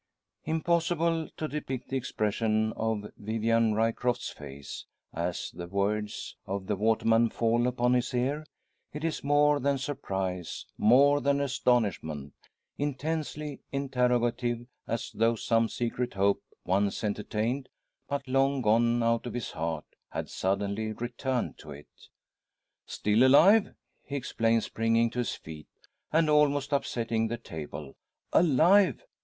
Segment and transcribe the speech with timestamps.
[0.45, 7.29] Impossible to depict the expression on Vivian Ryecroft's face, as the words of the waterman
[7.29, 8.43] fall upon his ear.
[8.93, 12.33] It is more than surprise more than astonishment
[12.79, 17.69] intensely interrogative, as though some secret hope once entertained,
[18.07, 22.07] but long gone out of his heart, had suddenly returned to it.
[22.87, 25.67] "Still alive!" he exclaims, springing to his feet,
[26.11, 27.95] and almost upsetting the table.
[28.33, 29.03] "Alive!"